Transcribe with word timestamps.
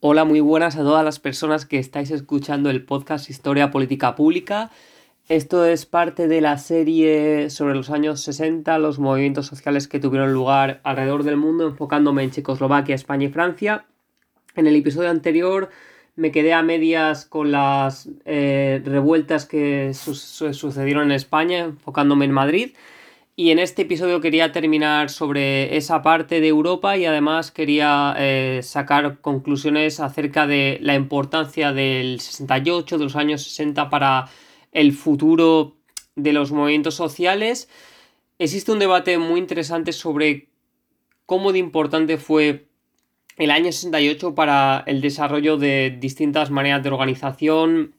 Hola, 0.00 0.24
muy 0.24 0.38
buenas 0.38 0.76
a 0.76 0.82
todas 0.82 1.04
las 1.04 1.18
personas 1.18 1.66
que 1.66 1.80
estáis 1.80 2.12
escuchando 2.12 2.70
el 2.70 2.84
podcast 2.84 3.28
Historia 3.30 3.72
Política 3.72 4.14
Pública. 4.14 4.70
Esto 5.28 5.64
es 5.64 5.86
parte 5.86 6.28
de 6.28 6.40
la 6.40 6.56
serie 6.58 7.50
sobre 7.50 7.74
los 7.74 7.90
años 7.90 8.20
60, 8.20 8.78
los 8.78 9.00
movimientos 9.00 9.46
sociales 9.46 9.88
que 9.88 9.98
tuvieron 9.98 10.32
lugar 10.32 10.80
alrededor 10.84 11.24
del 11.24 11.36
mundo, 11.36 11.66
enfocándome 11.66 12.22
en 12.22 12.30
Checoslovaquia, 12.30 12.94
España 12.94 13.26
y 13.26 13.30
Francia. 13.30 13.86
En 14.54 14.68
el 14.68 14.76
episodio 14.76 15.10
anterior 15.10 15.68
me 16.14 16.30
quedé 16.30 16.52
a 16.52 16.62
medias 16.62 17.26
con 17.26 17.50
las 17.50 18.08
eh, 18.24 18.80
revueltas 18.84 19.46
que 19.46 19.94
sucedieron 19.94 21.06
en 21.06 21.12
España, 21.12 21.58
enfocándome 21.64 22.24
en 22.24 22.30
Madrid. 22.30 22.70
Y 23.40 23.52
en 23.52 23.60
este 23.60 23.82
episodio 23.82 24.20
quería 24.20 24.50
terminar 24.50 25.10
sobre 25.10 25.76
esa 25.76 26.02
parte 26.02 26.40
de 26.40 26.48
Europa 26.48 26.96
y 26.96 27.04
además 27.04 27.52
quería 27.52 28.16
eh, 28.18 28.62
sacar 28.64 29.20
conclusiones 29.20 30.00
acerca 30.00 30.48
de 30.48 30.78
la 30.82 30.96
importancia 30.96 31.72
del 31.72 32.18
68, 32.18 32.98
de 32.98 33.04
los 33.04 33.14
años 33.14 33.44
60 33.44 33.90
para 33.90 34.28
el 34.72 34.92
futuro 34.92 35.76
de 36.16 36.32
los 36.32 36.50
movimientos 36.50 36.96
sociales. 36.96 37.68
Existe 38.40 38.72
un 38.72 38.80
debate 38.80 39.18
muy 39.18 39.38
interesante 39.38 39.92
sobre 39.92 40.48
cómo 41.24 41.52
de 41.52 41.60
importante 41.60 42.16
fue 42.16 42.66
el 43.36 43.52
año 43.52 43.70
68 43.70 44.34
para 44.34 44.82
el 44.84 45.00
desarrollo 45.00 45.56
de 45.56 45.96
distintas 46.00 46.50
maneras 46.50 46.82
de 46.82 46.88
organización, 46.88 47.94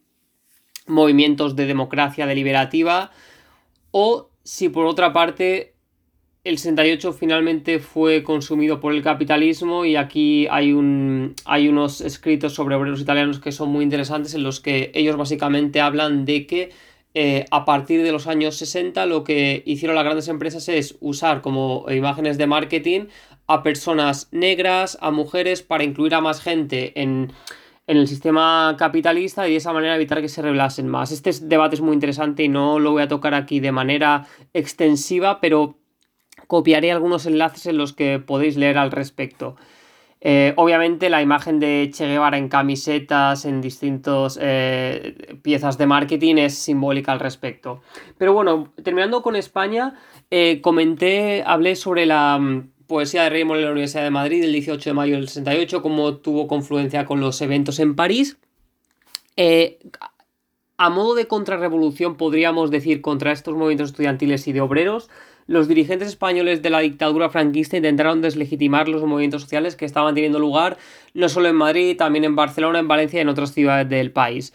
movimientos 0.86 1.56
de 1.56 1.66
democracia 1.66 2.26
deliberativa 2.26 3.12
o 3.92 4.29
si 4.44 4.70
por 4.70 4.86
otra 4.86 5.14
parte 5.14 5.74
el 6.44 6.58
68 6.58 7.14
finalmente 7.14 7.80
fue 7.80 8.24
consumido 8.24 8.80
por 8.80 8.94
el 8.94 9.04
capitalismo 9.04 9.86
y 9.86 9.96
aquí 9.96 10.48
hay, 10.50 10.72
un, 10.72 11.36
hay 11.46 11.68
unos 11.68 12.02
escritos 12.02 12.54
sobre 12.54 12.76
obreros 12.76 13.02
italianos 13.02 13.40
que 13.40 13.52
son 13.52 13.70
muy 13.70 13.84
interesantes 13.84 14.34
en 14.34 14.44
los 14.44 14.60
que 14.60 14.92
ellos 14.96 15.18
básicamente 15.18 15.82
hablan 15.82 16.26
de 16.26 16.48
que 16.48 16.72
eh, 17.14 17.46
a 17.52 17.66
partir 17.66 18.04
de 18.04 18.12
los 18.12 18.28
años 18.28 18.56
60 18.56 19.06
lo 19.06 19.24
que 19.24 19.64
hicieron 19.66 19.96
las 19.96 20.06
grandes 20.06 20.28
empresas 20.28 20.70
es 20.70 20.96
usar 21.02 21.42
como 21.42 21.86
imágenes 21.90 22.38
de 22.38 22.48
marketing 22.48 23.08
a 23.48 23.64
personas 23.64 24.30
negras, 24.32 24.98
a 25.02 25.10
mujeres, 25.10 25.64
para 25.64 25.84
incluir 25.84 26.14
a 26.14 26.22
más 26.22 26.40
gente 26.40 26.94
en, 27.02 27.34
en 27.90 27.98
el 27.98 28.08
sistema 28.08 28.76
capitalista 28.78 29.48
y 29.48 29.52
de 29.52 29.58
esa 29.58 29.74
manera 29.74 29.96
evitar 29.96 30.22
que 30.22 30.30
se 30.30 30.44
revelasen 30.44 30.88
más. 30.88 31.12
Este 31.12 31.32
debate 31.42 31.74
es 31.74 31.82
muy 31.82 31.96
interesante 31.96 32.44
y 32.44 32.48
no 32.48 32.78
lo 32.78 32.92
voy 32.92 33.02
a 33.02 33.08
tocar 33.08 33.34
aquí 33.34 33.60
de 33.60 33.72
manera 33.72 34.28
extensiva, 34.54 35.42
pero 35.42 35.80
copiaré 36.46 36.92
algunos 36.92 37.26
enlaces 37.26 37.66
en 37.66 37.80
los 37.80 37.94
que 37.94 38.20
podéis 38.20 38.58
leer 38.58 38.78
al 38.78 38.92
respecto. 38.92 39.56
Eh, 40.22 40.54
obviamente 40.58 41.10
la 41.10 41.24
imagen 41.24 41.60
de 41.60 41.90
Che 41.92 42.06
Guevara 42.06 42.38
en 42.38 42.48
camisetas, 42.48 43.46
en 43.46 43.60
distintas 43.60 44.38
eh, 44.40 45.40
piezas 45.42 45.80
de 45.80 45.88
marketing 45.88 46.36
es 46.36 46.60
simbólica 46.60 47.12
al 47.12 47.20
respecto. 47.20 47.82
Pero 48.20 48.34
bueno, 48.34 48.72
terminando 48.84 49.24
con 49.24 49.36
España, 49.36 49.96
eh, 50.30 50.62
comenté, 50.62 51.42
hablé 51.44 51.76
sobre 51.76 52.06
la 52.06 52.40
Poesía 52.90 53.22
de 53.22 53.30
Raymond 53.30 53.60
en 53.60 53.66
la 53.66 53.72
Universidad 53.72 54.04
de 54.04 54.10
Madrid 54.10 54.44
el 54.44 54.52
18 54.52 54.90
de 54.90 54.94
mayo 54.96 55.16
del 55.16 55.28
68, 55.28 55.84
cómo 55.84 56.16
tuvo 56.16 56.48
confluencia 56.48 57.06
con 57.06 57.20
los 57.20 57.40
eventos 57.40 57.80
en 57.80 57.96
París. 57.96 58.38
Eh, 59.38 59.78
a 60.76 60.90
modo 60.90 61.14
de 61.14 61.28
contrarrevolución, 61.28 62.16
podríamos 62.16 62.72
decir, 62.72 63.02
contra 63.02 63.32
estos 63.32 63.54
movimientos 63.54 63.92
estudiantiles 63.92 64.48
y 64.48 64.54
de 64.54 64.62
obreros, 64.62 65.08
los 65.46 65.68
dirigentes 65.68 66.08
españoles 66.08 66.64
de 66.64 66.72
la 66.72 66.80
dictadura 66.80 67.30
franquista 67.30 67.78
intentaron 67.78 68.22
deslegitimar 68.22 68.88
los 68.88 69.04
movimientos 69.04 69.44
sociales 69.44 69.76
que 69.76 69.86
estaban 69.86 70.16
teniendo 70.16 70.40
lugar 70.40 70.80
no 71.14 71.30
solo 71.30 71.48
en 71.48 71.58
Madrid, 71.58 71.96
también 71.96 72.24
en 72.24 72.36
Barcelona, 72.36 72.80
en 72.80 72.88
Valencia 72.88 73.20
y 73.20 73.22
en 73.22 73.30
otras 73.30 73.54
ciudades 73.54 73.88
del 73.88 74.12
país. 74.12 74.52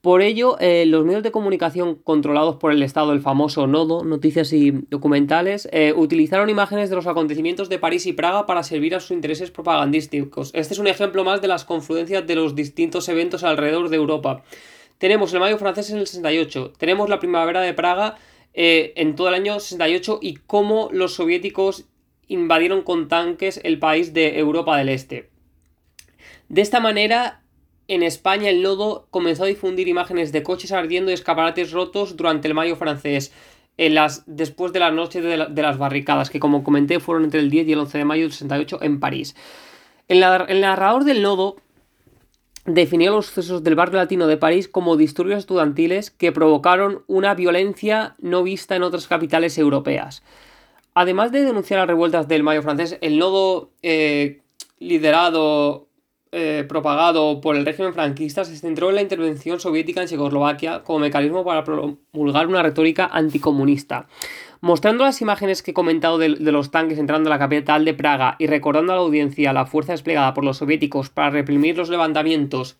Por 0.00 0.22
ello, 0.22 0.56
eh, 0.60 0.86
los 0.86 1.04
medios 1.04 1.22
de 1.22 1.30
comunicación 1.30 1.94
controlados 1.94 2.56
por 2.56 2.72
el 2.72 2.82
Estado, 2.82 3.12
el 3.12 3.20
famoso 3.20 3.66
Nodo, 3.66 4.02
noticias 4.02 4.50
y 4.54 4.70
documentales, 4.88 5.68
eh, 5.72 5.92
utilizaron 5.94 6.48
imágenes 6.48 6.88
de 6.88 6.96
los 6.96 7.06
acontecimientos 7.06 7.68
de 7.68 7.78
París 7.78 8.06
y 8.06 8.14
Praga 8.14 8.46
para 8.46 8.62
servir 8.62 8.94
a 8.94 9.00
sus 9.00 9.10
intereses 9.10 9.50
propagandísticos. 9.50 10.52
Este 10.54 10.72
es 10.72 10.80
un 10.80 10.86
ejemplo 10.86 11.22
más 11.22 11.42
de 11.42 11.48
las 11.48 11.66
confluencias 11.66 12.26
de 12.26 12.34
los 12.34 12.54
distintos 12.54 13.10
eventos 13.10 13.44
alrededor 13.44 13.90
de 13.90 13.96
Europa. 13.96 14.42
Tenemos 14.96 15.34
el 15.34 15.40
mayo 15.40 15.58
francés 15.58 15.90
en 15.90 15.98
el 15.98 16.06
68, 16.06 16.72
tenemos 16.78 17.10
la 17.10 17.18
primavera 17.18 17.60
de 17.60 17.74
Praga 17.74 18.16
eh, 18.54 18.94
en 18.96 19.14
todo 19.14 19.28
el 19.28 19.34
año 19.34 19.60
68 19.60 20.20
y 20.22 20.36
cómo 20.36 20.88
los 20.92 21.12
soviéticos 21.14 21.84
invadieron 22.26 22.82
con 22.82 23.08
tanques 23.08 23.60
el 23.64 23.78
país 23.78 24.14
de 24.14 24.38
Europa 24.38 24.78
del 24.78 24.88
Este. 24.88 25.28
De 26.48 26.62
esta 26.62 26.80
manera, 26.80 27.39
en 27.90 28.04
España 28.04 28.50
el 28.50 28.62
lodo 28.62 29.08
comenzó 29.10 29.42
a 29.42 29.48
difundir 29.48 29.88
imágenes 29.88 30.30
de 30.30 30.44
coches 30.44 30.70
ardiendo 30.70 31.10
y 31.10 31.14
escaparates 31.14 31.72
rotos 31.72 32.16
durante 32.16 32.46
el 32.46 32.54
mayo 32.54 32.76
francés, 32.76 33.32
en 33.78 33.96
las, 33.96 34.22
después 34.26 34.72
de 34.72 34.78
la 34.78 34.92
noche 34.92 35.20
de, 35.20 35.36
las 35.36 35.76
barricadas, 35.76 36.30
que 36.30 36.38
como 36.38 36.62
comenté 36.62 37.00
fueron 37.00 37.24
entre 37.24 37.40
el 37.40 37.50
10 37.50 37.66
y 37.66 37.72
el 37.72 37.80
11 37.80 37.98
de 37.98 38.04
mayo 38.04 38.22
del 38.22 38.32
68 38.32 38.78
en 38.82 39.00
París. 39.00 39.34
El, 40.06 40.20
narrador 40.20 41.02
del 41.02 41.22
lodo 41.22 41.56
definió 42.64 43.10
los 43.10 43.26
sucesos 43.26 43.64
del 43.64 43.74
barrio 43.74 43.96
latino 43.96 44.28
de 44.28 44.36
París 44.36 44.68
como 44.68 44.96
disturbios 44.96 45.40
estudiantiles 45.40 46.12
que 46.12 46.30
provocaron 46.30 47.02
una 47.08 47.34
violencia 47.34 48.14
no 48.20 48.44
vista 48.44 48.76
en 48.76 48.84
otras 48.84 49.08
capitales 49.08 49.58
europeas. 49.58 50.22
Además 50.94 51.32
de 51.32 51.42
denunciar 51.42 51.80
las 51.80 51.88
revueltas 51.88 52.28
del 52.28 52.44
mayo 52.44 52.62
francés, 52.62 52.98
el 53.00 53.18
nodo 53.18 53.72
eh, 53.82 54.42
liderado 54.78 55.88
eh, 56.32 56.64
propagado 56.68 57.40
por 57.40 57.56
el 57.56 57.66
régimen 57.66 57.92
franquista 57.92 58.44
se 58.44 58.56
centró 58.56 58.88
en 58.88 58.94
la 58.94 59.02
intervención 59.02 59.58
soviética 59.58 60.00
en 60.00 60.06
Checoslovaquia 60.06 60.84
como 60.84 61.00
mecanismo 61.00 61.44
para 61.44 61.64
promulgar 61.64 62.46
una 62.46 62.62
retórica 62.62 63.06
anticomunista. 63.12 64.06
Mostrando 64.60 65.02
las 65.02 65.20
imágenes 65.20 65.60
que 65.60 65.72
he 65.72 65.74
comentado 65.74 66.18
de, 66.18 66.28
los 66.28 66.70
tanques 66.70 66.98
entrando 66.98 67.28
a 67.28 67.34
la 67.34 67.38
capital 67.40 67.84
de 67.84 67.94
Praga 67.94 68.36
y 68.38 68.46
recordando 68.46 68.92
a 68.92 68.96
la 68.96 69.02
audiencia 69.02 69.52
la 69.52 69.66
fuerza 69.66 69.90
desplegada 69.90 70.32
por 70.32 70.44
los 70.44 70.58
soviéticos 70.58 71.10
para 71.10 71.30
reprimir 71.30 71.76
los 71.76 71.88
levantamientos 71.88 72.76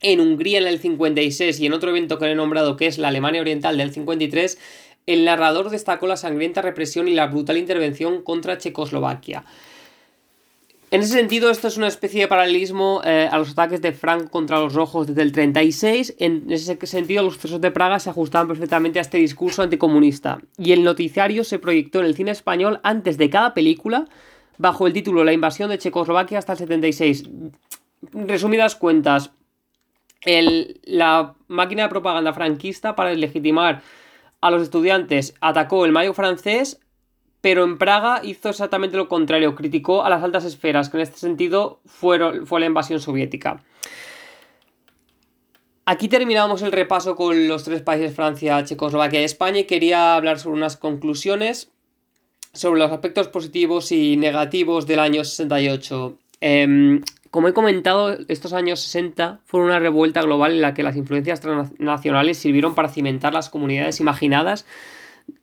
en 0.00 0.20
Hungría 0.20 0.58
en 0.58 0.66
el 0.66 0.78
56 0.78 1.60
y 1.60 1.66
en 1.66 1.74
otro 1.74 1.90
evento 1.90 2.18
que 2.18 2.30
he 2.30 2.34
nombrado 2.34 2.76
que 2.76 2.86
es 2.86 2.96
la 2.96 3.08
Alemania 3.08 3.42
Oriental 3.42 3.76
del 3.76 3.92
53, 3.92 4.58
el 5.06 5.26
narrador 5.26 5.68
destacó 5.68 6.06
la 6.06 6.16
sangrienta 6.16 6.62
represión 6.62 7.06
y 7.06 7.12
la 7.12 7.26
brutal 7.26 7.58
intervención 7.58 8.22
contra 8.22 8.56
Checoslovaquia. 8.56 9.44
En 10.92 11.00
ese 11.00 11.14
sentido, 11.14 11.50
esto 11.50 11.68
es 11.68 11.78
una 11.78 11.88
especie 11.88 12.20
de 12.20 12.28
paralelismo 12.28 13.00
eh, 13.02 13.26
a 13.32 13.38
los 13.38 13.52
ataques 13.52 13.80
de 13.80 13.92
Franco 13.92 14.28
contra 14.28 14.60
los 14.60 14.74
rojos 14.74 15.06
desde 15.06 15.22
el 15.22 15.32
36. 15.32 16.16
En 16.18 16.52
ese 16.52 16.76
sentido, 16.86 17.22
los 17.22 17.36
sucesos 17.36 17.62
de 17.62 17.70
Praga 17.70 17.98
se 17.98 18.10
ajustaban 18.10 18.46
perfectamente 18.46 18.98
a 18.98 19.02
este 19.02 19.16
discurso 19.16 19.62
anticomunista. 19.62 20.42
Y 20.58 20.72
el 20.72 20.84
noticiario 20.84 21.44
se 21.44 21.58
proyectó 21.58 22.00
en 22.00 22.04
el 22.04 22.14
cine 22.14 22.30
español 22.30 22.78
antes 22.82 23.16
de 23.16 23.30
cada 23.30 23.54
película, 23.54 24.04
bajo 24.58 24.86
el 24.86 24.92
título 24.92 25.24
La 25.24 25.32
invasión 25.32 25.70
de 25.70 25.78
Checoslovaquia 25.78 26.38
hasta 26.38 26.52
el 26.52 26.58
76. 26.58 27.24
Resumidas 28.12 28.76
cuentas, 28.76 29.30
la 30.26 31.36
máquina 31.48 31.84
de 31.84 31.88
propaganda 31.88 32.34
franquista 32.34 32.94
para 32.94 33.14
legitimar 33.14 33.80
a 34.42 34.50
los 34.50 34.62
estudiantes 34.62 35.32
atacó 35.40 35.86
el 35.86 35.92
mayo 35.92 36.12
francés 36.12 36.82
pero 37.42 37.64
en 37.64 37.76
Praga 37.76 38.20
hizo 38.22 38.48
exactamente 38.48 38.96
lo 38.96 39.08
contrario, 39.08 39.54
criticó 39.54 40.04
a 40.04 40.08
las 40.08 40.22
altas 40.22 40.44
esferas, 40.44 40.88
que 40.88 40.96
en 40.96 41.02
este 41.02 41.18
sentido 41.18 41.80
fueron, 41.84 42.46
fue 42.46 42.60
la 42.60 42.66
invasión 42.66 43.00
soviética. 43.00 43.62
Aquí 45.84 46.08
terminamos 46.08 46.62
el 46.62 46.70
repaso 46.70 47.16
con 47.16 47.48
los 47.48 47.64
tres 47.64 47.82
países, 47.82 48.14
Francia, 48.14 48.64
Checoslovaquia 48.64 49.20
y 49.20 49.24
España, 49.24 49.58
y 49.58 49.64
quería 49.64 50.14
hablar 50.14 50.38
sobre 50.38 50.56
unas 50.56 50.76
conclusiones 50.76 51.72
sobre 52.52 52.80
los 52.80 52.92
aspectos 52.92 53.28
positivos 53.28 53.90
y 53.92 54.16
negativos 54.16 54.86
del 54.86 55.00
año 55.00 55.24
68. 55.24 56.18
Em, 56.40 57.00
como 57.30 57.48
he 57.48 57.54
comentado, 57.54 58.16
estos 58.28 58.52
años 58.52 58.80
60 58.80 59.40
fueron 59.44 59.70
una 59.70 59.78
revuelta 59.78 60.22
global 60.22 60.52
en 60.52 60.60
la 60.60 60.74
que 60.74 60.82
las 60.82 60.96
influencias 60.96 61.40
transnacionales 61.40 62.38
sirvieron 62.38 62.74
para 62.74 62.88
cimentar 62.88 63.32
las 63.32 63.48
comunidades 63.48 64.00
imaginadas 64.00 64.66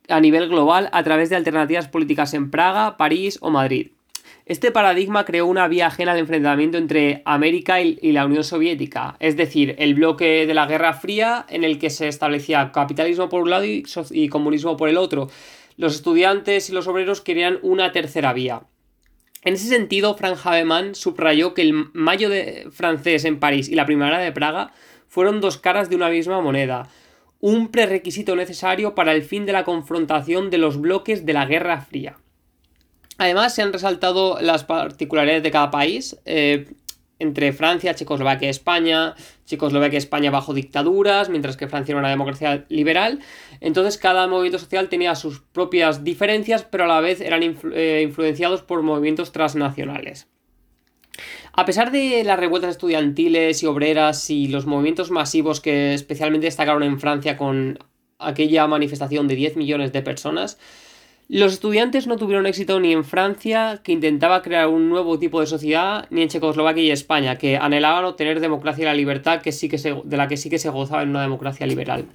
a 0.08 0.20
nivel 0.20 0.48
global 0.48 0.88
a 0.92 1.02
través 1.02 1.30
de 1.30 1.36
alternativas 1.36 1.88
políticas 1.88 2.34
en 2.34 2.50
Praga, 2.50 2.96
París 2.96 3.38
o 3.40 3.50
Madrid. 3.50 3.92
Este 4.50 4.72
paradigma 4.72 5.24
creó 5.24 5.46
una 5.46 5.68
vía 5.68 5.86
ajena 5.86 6.10
al 6.10 6.18
enfrentamiento 6.18 6.76
entre 6.76 7.22
América 7.24 7.80
y, 7.80 7.94
la 8.10 8.26
Unión 8.26 8.42
Soviética, 8.42 9.16
es 9.20 9.36
decir, 9.36 9.76
el 9.78 9.94
bloque 9.94 10.44
de 10.44 10.54
la 10.54 10.66
Guerra 10.66 10.92
Fría 10.92 11.46
en 11.48 11.62
el 11.62 11.78
que 11.78 11.88
se 11.88 12.08
establecía 12.08 12.72
capitalismo 12.72 13.28
por 13.28 13.42
un 13.42 13.50
lado 13.50 13.64
y, 13.64 14.28
comunismo 14.28 14.76
por 14.76 14.88
el 14.88 14.96
otro. 14.96 15.30
Los 15.76 15.94
estudiantes 15.94 16.68
y 16.68 16.72
los 16.72 16.88
obreros 16.88 17.20
querían 17.20 17.60
una 17.62 17.92
tercera 17.92 18.32
vía. 18.32 18.62
En 19.44 19.54
ese 19.54 19.68
sentido, 19.68 20.16
Frank 20.16 20.38
Havemann 20.44 20.96
subrayó 20.96 21.54
que 21.54 21.62
el 21.62 21.72
mayo 21.92 22.28
de 22.28 22.66
francés 22.72 23.24
en 23.24 23.38
París 23.38 23.68
y 23.68 23.76
la 23.76 23.86
primavera 23.86 24.18
de 24.18 24.32
Praga 24.32 24.72
fueron 25.06 25.40
dos 25.40 25.58
caras 25.58 25.88
de 25.90 25.96
una 25.96 26.08
misma 26.08 26.40
moneda 26.40 26.88
un 27.40 27.68
prerequisito 27.68 28.36
necesario 28.36 28.94
para 28.94 29.12
el 29.12 29.22
fin 29.22 29.46
de 29.46 29.52
la 29.52 29.64
confrontación 29.64 30.50
de 30.50 30.58
los 30.58 30.80
bloques 30.80 31.24
de 31.26 31.32
la 31.32 31.46
Guerra 31.46 31.80
Fría. 31.80 32.18
Además, 33.18 33.54
se 33.54 33.62
han 33.62 33.72
resaltado 33.72 34.38
las 34.40 34.64
particularidades 34.64 35.42
de 35.42 35.50
cada 35.50 35.70
país. 35.70 36.16
Eh, 36.24 36.72
entre 37.20 37.52
Francia, 37.52 37.94
Checoslovaquia 37.94 38.48
y 38.48 38.50
España, 38.50 39.14
Checoslovaquia 39.44 39.96
y 39.96 39.98
España 39.98 40.30
bajo 40.30 40.54
dictaduras, 40.54 41.28
mientras 41.28 41.56
que 41.56 41.68
Francia 41.68 41.92
era 41.92 42.00
una 42.00 42.08
democracia 42.08 42.64
liberal. 42.68 43.20
Entonces 43.60 43.98
cada 43.98 44.26
movimiento 44.26 44.58
social 44.58 44.88
tenía 44.88 45.14
sus 45.14 45.40
propias 45.40 46.02
diferencias, 46.02 46.64
pero 46.64 46.84
a 46.84 46.88
la 46.88 47.00
vez 47.00 47.20
eran 47.20 47.42
eh, 47.42 48.00
influenciados 48.02 48.62
por 48.62 48.82
movimientos 48.82 49.32
transnacionales. 49.32 50.28
A 51.60 51.66
pesar 51.66 51.92
de 51.92 52.24
las 52.24 52.40
revueltas 52.40 52.70
estudiantiles 52.70 53.62
y 53.62 53.66
obreras 53.66 54.30
y 54.30 54.48
los 54.48 54.64
movimientos 54.64 55.10
masivos 55.10 55.60
que 55.60 55.92
especialmente 55.92 56.46
destacaron 56.46 56.82
en 56.82 56.98
Francia 56.98 57.36
con 57.36 57.78
aquella 58.18 58.66
manifestación 58.66 59.28
de 59.28 59.34
10 59.34 59.56
millones 59.56 59.92
de 59.92 60.00
personas, 60.00 60.58
los 61.28 61.52
estudiantes 61.52 62.06
no 62.06 62.16
tuvieron 62.16 62.46
éxito 62.46 62.80
ni 62.80 62.94
en 62.94 63.04
Francia, 63.04 63.82
que 63.84 63.92
intentaba 63.92 64.40
crear 64.40 64.68
un 64.68 64.88
nuevo 64.88 65.18
tipo 65.18 65.38
de 65.38 65.46
sociedad, 65.46 66.06
ni 66.08 66.22
en 66.22 66.28
Checoslovaquia 66.30 66.82
y 66.82 66.92
España, 66.92 67.36
que 67.36 67.58
anhelaban 67.58 68.06
obtener 68.06 68.40
democracia 68.40 68.80
y 68.80 68.86
la 68.86 68.94
libertad 68.94 69.42
que 69.42 69.52
sí 69.52 69.68
que 69.68 69.76
de 69.76 70.16
la 70.16 70.28
que 70.28 70.38
sí 70.38 70.48
que 70.48 70.58
se 70.58 70.70
gozaba 70.70 71.02
en 71.02 71.10
una 71.10 71.20
democracia 71.20 71.66
liberal. 71.66 72.06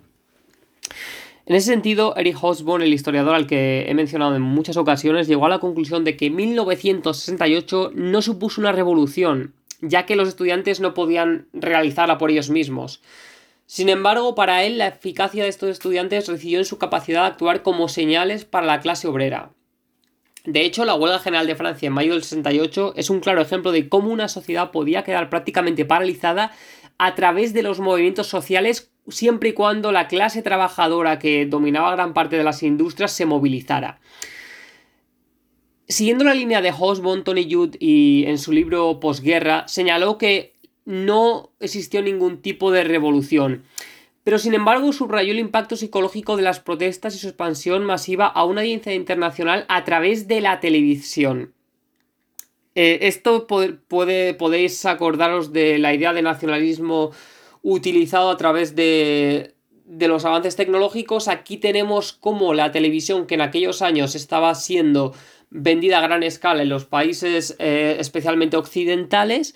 En 1.47 1.55
ese 1.55 1.71
sentido, 1.71 2.15
Eric 2.17 2.37
Hobsbawm, 2.41 2.81
el 2.81 2.93
historiador 2.93 3.35
al 3.35 3.45
que 3.45 3.85
he 3.87 3.93
mencionado 3.93 4.35
en 4.35 4.41
muchas 4.41 4.77
ocasiones, 4.77 5.27
llegó 5.27 5.45
a 5.45 5.49
la 5.49 5.59
conclusión 5.59 6.03
de 6.03 6.17
que 6.17 6.31
1968 6.31 7.91
no 7.93 8.21
supuso 8.23 8.61
una 8.61 8.71
revolución, 8.71 9.53
ya 9.79 10.07
que 10.07 10.15
los 10.15 10.27
estudiantes 10.27 10.79
no 10.79 10.95
podían 10.95 11.47
realizarla 11.53 12.17
por 12.17 12.31
ellos 12.31 12.49
mismos. 12.49 13.01
Sin 13.67 13.89
embargo, 13.89 14.33
para 14.33 14.63
él 14.63 14.79
la 14.79 14.87
eficacia 14.87 15.43
de 15.43 15.49
estos 15.49 15.69
estudiantes 15.69 16.27
recibió 16.27 16.57
en 16.57 16.65
su 16.65 16.79
capacidad 16.79 17.21
de 17.21 17.27
actuar 17.27 17.61
como 17.61 17.89
señales 17.89 18.43
para 18.43 18.65
la 18.65 18.79
clase 18.79 19.07
obrera. 19.07 19.51
De 20.45 20.61
hecho, 20.61 20.85
la 20.85 20.95
huelga 20.95 21.19
general 21.19 21.47
de 21.47 21.55
Francia 21.55 21.87
en 21.87 21.93
mayo 21.93 22.13
del 22.13 22.23
68 22.23 22.93
es 22.95 23.09
un 23.09 23.19
claro 23.19 23.41
ejemplo 23.41 23.71
de 23.71 23.87
cómo 23.87 24.11
una 24.11 24.29
sociedad 24.29 24.71
podía 24.71 25.03
quedar 25.03 25.29
prácticamente 25.29 25.85
paralizada 25.85 26.51
a 26.97 27.15
través 27.15 27.53
de 27.53 27.63
los 27.63 27.79
movimientos 27.79 28.27
sociales 28.27 28.91
siempre 29.07 29.49
y 29.49 29.53
cuando 29.53 29.91
la 29.91 30.07
clase 30.07 30.41
trabajadora 30.41 31.19
que 31.19 31.45
dominaba 31.45 31.95
gran 31.95 32.13
parte 32.13 32.37
de 32.37 32.43
las 32.43 32.63
industrias 32.63 33.11
se 33.11 33.25
movilizara. 33.25 33.99
Siguiendo 35.87 36.23
la 36.23 36.33
línea 36.33 36.61
de 36.61 36.71
Hobsbawm, 36.71 37.23
Tony 37.23 37.51
Judd 37.51 37.75
y 37.79 38.25
en 38.25 38.39
su 38.39 38.51
libro 38.51 38.99
Posguerra 38.99 39.67
señaló 39.67 40.17
que 40.17 40.55
no 40.85 41.51
existió 41.59 42.01
ningún 42.01 42.41
tipo 42.41 42.71
de 42.71 42.83
revolución. 42.83 43.63
Pero 44.23 44.39
sin 44.39 44.55
embargo 44.55 44.91
subrayó 44.91 45.31
el 45.31 45.39
impacto 45.39 45.75
psicológico 45.75 46.37
de 46.37 46.43
las 46.43 46.59
protestas 46.59 47.15
y 47.15 47.19
su 47.19 47.27
expansión 47.27 47.85
masiva 47.85 48.25
a 48.25 48.43
una 48.43 48.61
audiencia 48.61 48.95
internacional 48.95 49.65
a 49.69 49.83
través 49.83 50.27
de 50.27 50.41
la 50.41 50.59
televisión. 50.59 51.53
Eh, 52.73 52.99
esto 53.03 53.45
puede, 53.45 54.33
podéis 54.33 54.85
acordaros 54.85 55.53
de 55.53 55.77
la 55.77 55.93
idea 55.93 56.11
de 56.13 56.23
nacionalismo 56.23 57.11
utilizado 57.65 58.29
a 58.29 58.37
través 58.37 58.75
de, 58.75 59.55
de 59.85 60.07
los 60.07 60.23
avances 60.23 60.55
tecnológicos. 60.55 61.27
Aquí 61.27 61.57
tenemos 61.57 62.13
como 62.13 62.53
la 62.53 62.71
televisión 62.71 63.25
que 63.25 63.35
en 63.35 63.41
aquellos 63.41 63.81
años 63.81 64.13
estaba 64.13 64.53
siendo 64.53 65.13
vendida 65.49 65.97
a 65.99 66.01
gran 66.01 66.21
escala 66.23 66.61
en 66.61 66.69
los 66.69 66.85
países 66.85 67.55
eh, 67.59 67.97
especialmente 67.99 68.57
occidentales 68.57 69.55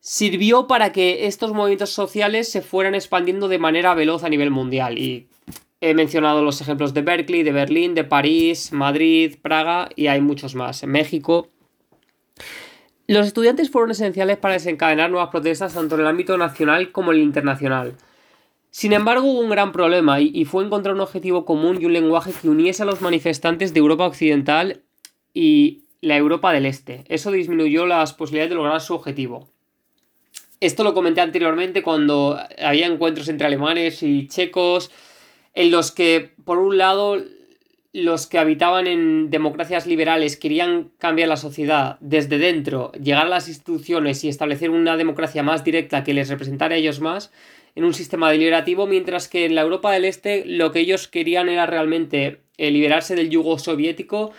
sirvió 0.00 0.66
para 0.66 0.92
que 0.92 1.26
estos 1.26 1.52
movimientos 1.52 1.90
sociales 1.90 2.48
se 2.48 2.62
fueran 2.62 2.94
expandiendo 2.94 3.48
de 3.48 3.58
manera 3.58 3.94
veloz 3.94 4.22
a 4.22 4.28
nivel 4.28 4.50
mundial. 4.50 4.98
Y 4.98 5.28
he 5.80 5.94
mencionado 5.94 6.42
los 6.42 6.60
ejemplos 6.60 6.94
de 6.94 7.02
Berkeley, 7.02 7.42
de 7.42 7.52
Berlín, 7.52 7.94
de 7.94 8.04
París, 8.04 8.72
Madrid, 8.72 9.36
Praga 9.42 9.88
y 9.96 10.06
hay 10.06 10.20
muchos 10.20 10.54
más. 10.54 10.82
En 10.82 10.90
México. 10.90 11.48
Los 13.08 13.28
estudiantes 13.28 13.70
fueron 13.70 13.92
esenciales 13.92 14.36
para 14.36 14.54
desencadenar 14.54 15.10
nuevas 15.10 15.30
protestas 15.30 15.74
tanto 15.74 15.94
en 15.94 16.00
el 16.00 16.06
ámbito 16.08 16.36
nacional 16.36 16.90
como 16.90 17.12
en 17.12 17.18
el 17.18 17.24
internacional. 17.24 17.94
Sin 18.70 18.92
embargo, 18.92 19.30
hubo 19.30 19.40
un 19.40 19.48
gran 19.48 19.72
problema 19.72 20.20
y, 20.20 20.44
fue 20.44 20.64
encontrar 20.64 20.94
un 20.94 21.00
objetivo 21.00 21.44
común 21.44 21.78
y 21.80 21.86
un 21.86 21.92
lenguaje 21.92 22.32
que 22.32 22.48
uniese 22.48 22.82
a 22.82 22.86
los 22.86 23.00
manifestantes 23.00 23.72
de 23.72 23.80
Europa 23.80 24.06
Occidental 24.06 24.82
y 25.32 25.84
la 26.00 26.16
Europa 26.16 26.52
del 26.52 26.66
Este. 26.66 27.04
Eso 27.08 27.30
disminuyó 27.30 27.86
las 27.86 28.12
posibilidades 28.12 28.50
de 28.50 28.56
lograr 28.56 28.80
su 28.80 28.94
objetivo. 28.94 29.48
Esto 30.60 30.84
lo 30.84 30.92
comenté 30.92 31.20
anteriormente 31.20 31.82
cuando 31.82 32.38
había 32.62 32.86
encuentros 32.86 33.28
entre 33.28 33.46
alemanes 33.46 34.02
y 34.02 34.26
checos, 34.26 34.90
en 35.54 35.70
los 35.70 35.92
que, 35.92 36.34
por 36.44 36.58
un 36.58 36.76
lado, 36.76 37.18
los 37.96 38.26
que 38.26 38.36
habitaban 38.38 38.86
en 38.86 39.30
democracias 39.30 39.86
liberales 39.86 40.36
querían 40.36 40.90
cambiar 40.98 41.30
la 41.30 41.38
sociedad 41.38 41.96
desde 42.00 42.36
dentro, 42.36 42.92
llegar 42.92 43.24
a 43.24 43.30
las 43.30 43.48
instituciones 43.48 44.22
y 44.22 44.28
establecer 44.28 44.68
una 44.68 44.98
democracia 44.98 45.42
más 45.42 45.64
directa 45.64 46.04
que 46.04 46.12
les 46.12 46.28
representara 46.28 46.74
a 46.74 46.78
ellos 46.78 47.00
más 47.00 47.32
en 47.74 47.84
un 47.84 47.94
sistema 47.94 48.30
deliberativo, 48.30 48.86
mientras 48.86 49.28
que 49.28 49.46
en 49.46 49.54
la 49.54 49.62
Europa 49.62 49.92
del 49.92 50.04
Este 50.04 50.44
lo 50.44 50.72
que 50.72 50.80
ellos 50.80 51.08
querían 51.08 51.48
era 51.48 51.64
realmente 51.64 52.42
eh, 52.58 52.70
liberarse 52.70 53.14
del 53.14 53.30
yugo 53.30 53.58
soviético 53.58 54.30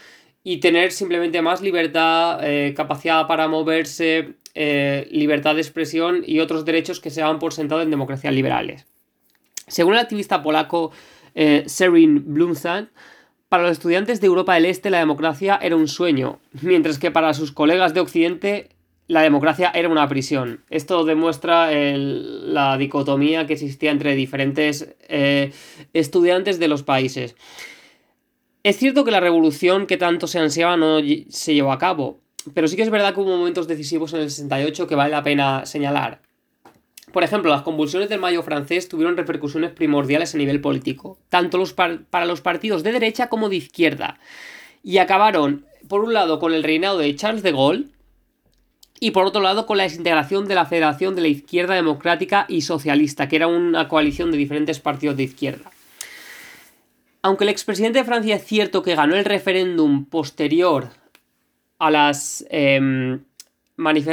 y 0.44 0.57
tener 0.57 0.92
simplemente 0.92 1.42
más 1.42 1.60
libertad, 1.60 2.39
eh, 2.44 2.75
capacidad 2.75 3.25
para 3.25 3.48
moverse, 3.48 4.36
eh, 4.53 5.07
libertad 5.10 5.56
de 5.56 5.62
expresión 5.62 6.24
y 6.24 6.42
otros 6.42 6.63
derechos 6.63 7.00
que 7.00 7.10
se 7.10 7.21
daban 7.21 7.39
por 7.39 7.53
sentado 7.53 7.81
en 7.81 7.89
democracias 7.89 8.36
liberales. 8.36 8.86
Según 9.65 9.94
el 9.94 10.00
activista 10.00 10.44
polaco 10.44 10.92
Serin 11.65 12.33
Blumzan, 12.33 12.89
para 13.50 13.64
los 13.64 13.74
estudiantes 13.74 14.22
de 14.22 14.28
Europa 14.28 14.56
del 14.56 14.66
Este 14.66 14.90
la 14.90 15.00
democracia 15.00 15.60
era 15.62 15.76
un 15.76 15.88
sueño, 15.88 16.40
mientras 16.62 17.00
que 17.00 17.12
para 17.12 17.34
sus 17.34 17.52
colegas 17.52 17.94
de 17.94 18.02
Occidente 18.02 18.70
la 19.08 19.22
democracia 19.22 19.72
era 19.74 19.88
una 19.88 20.08
prisión. 20.10 20.64
Esto 20.70 21.06
demuestra 21.06 21.72
la 21.72 22.78
dicotomía 22.78 23.48
que 23.48 23.54
existía 23.54 23.92
entre 23.92 24.16
diferentes 24.16 24.96
eh, 25.08 25.54
estudiantes 25.94 26.60
de 26.60 26.68
los 26.68 26.84
países. 26.84 27.36
Es 28.64 28.78
cierto 28.78 29.06
que 29.06 29.12
la 29.12 29.22
revolución 29.22 29.88
que 29.88 29.96
tanto 29.96 30.28
se 30.28 30.40
ansiaba 30.40 30.76
no 30.76 31.00
se 31.30 31.54
llevó 31.54 31.72
a 31.72 31.78
cabo, 31.78 32.20
pero 32.54 32.68
sí 32.68 32.76
que 32.76 32.82
es 32.82 32.90
verdad 32.90 33.14
que 33.14 33.22
hubo 33.22 33.38
momentos 33.38 33.68
decisivos 33.68 34.14
en 34.14 34.22
el 34.22 34.30
68 34.30 34.88
que 34.88 34.96
vale 34.96 35.12
la 35.12 35.24
pena 35.24 35.66
señalar. 35.66 36.26
Por 37.18 37.24
ejemplo, 37.24 37.50
las 37.50 37.64
convulsiones 37.64 38.10
del 38.10 38.19
Mayo 38.19 38.44
francés 38.44 38.90
tuvieron 38.90 39.18
repercusiones 39.18 39.72
primordiales 39.72 40.36
a 40.36 40.38
nivel 40.38 40.62
político, 40.62 41.18
tanto 41.30 41.64
para 42.12 42.28
los 42.28 42.42
partidos 42.42 42.84
de 42.84 42.92
derecha 42.92 43.28
como 43.28 43.50
de 43.50 43.56
izquierda, 43.56 44.19
y 44.84 45.00
acabaron, 45.00 45.66
por 45.88 46.02
un 46.02 46.14
lado, 46.14 46.38
con 46.38 46.54
el 46.54 46.62
reinado 46.62 47.00
de 47.00 47.16
Charles 47.16 47.42
de 47.42 47.54
Gaulle, 47.54 47.88
y 49.00 49.10
por 49.10 49.25
otro 49.25 49.42
lado 49.42 49.66
con 49.66 49.78
la 49.78 49.86
desintegración 49.86 50.48
de 50.48 50.54
la 50.54 50.68
Federación 50.68 51.16
de 51.16 51.24
la 51.24 51.30
Izquierda 51.30 51.74
Democrática 51.74 52.46
y 52.48 52.62
Socialista, 52.62 53.27
que 53.27 53.38
era 53.38 53.48
una 53.48 53.88
coalición 53.88 54.30
de 54.30 54.38
diferentes 54.38 54.80
partidos 54.80 55.18
de 55.18 55.24
izquierda. 55.24 55.72
Aunque 57.24 57.46
el 57.46 57.50
expresidente 57.50 57.98
de 57.98 58.06
Francia 58.06 58.36
es 58.36 58.46
cierto 58.46 58.84
que 58.84 58.94
ganó 58.94 59.15
el 59.15 59.25
referéndum 59.25 60.06
posterior 60.06 60.89
a 61.80 61.89
las, 61.89 62.46
em, 62.51 63.22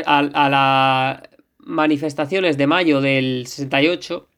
a, 0.06 0.48
las 0.48 1.33
manifestaciones 1.64 2.56
de 2.56 2.66
mayo 2.66 3.00
del 3.00 3.46
68 3.46 4.28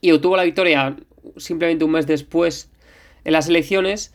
y 0.00 0.12
obtuvo 0.12 0.36
la 0.36 0.44
victoria 0.44 0.96
simplemente 1.36 1.84
un 1.84 1.92
mes 1.92 2.06
después 2.06 2.70
en 3.24 3.32
las 3.32 3.48
elecciones, 3.48 4.12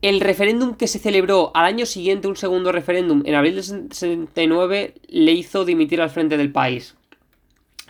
el 0.00 0.20
referéndum 0.20 0.74
que 0.74 0.88
se 0.88 0.98
celebró 0.98 1.52
al 1.54 1.66
año 1.66 1.86
siguiente, 1.86 2.26
un 2.26 2.36
segundo 2.36 2.72
referéndum 2.72 3.22
en 3.24 3.34
abril 3.34 3.54
del 3.54 3.64
69, 3.64 4.94
le 5.08 5.32
hizo 5.32 5.64
dimitir 5.64 6.00
al 6.00 6.10
frente 6.10 6.36
del 6.36 6.50
país. 6.50 6.96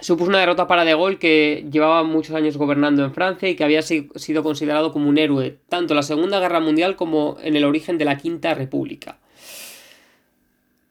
Supuso 0.01 0.29
una 0.29 0.41
derrota 0.41 0.67
para 0.67 0.85
De 0.85 0.95
Gaulle 0.95 1.19
que 1.19 1.65
llevaba 1.71 2.03
muchos 2.03 2.35
años 2.35 2.57
gobernando 2.57 3.05
en 3.05 3.15
Francia 3.15 3.49
y 3.49 3.55
que 3.55 3.63
había 3.63 3.83
sido 3.83 4.43
considerado 4.43 4.93
como 4.93 5.09
un 5.09 5.17
héroe, 5.17 5.59
tanto 5.69 5.95
en 5.95 5.97
la 5.97 6.03
Segunda 6.03 6.41
Guerra 6.41 6.59
Mundial 6.59 6.97
como 6.97 7.37
en 7.41 7.55
el 7.55 7.65
origen 7.65 7.99
de 7.99 8.05
la 8.05 8.19
Quinta 8.19 8.53
República. 8.55 9.19